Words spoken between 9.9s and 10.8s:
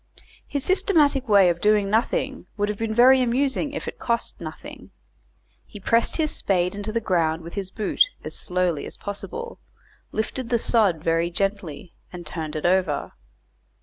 lifted the